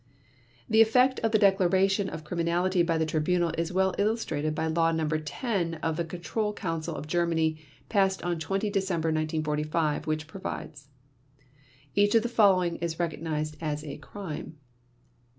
The 0.67 0.81
effect 0.81 1.19
of 1.19 1.31
the 1.31 1.37
declaration 1.37 2.09
of 2.09 2.23
criminality 2.23 2.81
by 2.81 2.97
the 2.97 3.05
Tribunal 3.05 3.51
is 3.55 3.71
well 3.71 3.93
illustrated 3.99 4.55
by 4.55 4.65
Law 4.65 4.91
Number 4.91 5.19
10 5.19 5.75
of 5.75 5.95
the 5.95 6.03
Control 6.03 6.53
Council 6.53 6.95
of 6.95 7.05
Germany 7.05 7.59
passed 7.87 8.23
on 8.23 8.39
20 8.39 8.71
December 8.71 9.09
1945, 9.09 10.07
which 10.07 10.25
provides: 10.25 10.87
"Each 11.93 12.15
of 12.15 12.23
the 12.23 12.29
following 12.29 12.77
acts 12.77 12.85
is 12.93 12.99
recognized 12.99 13.57
as 13.61 13.83
a 13.83 13.99
crime 13.99 14.57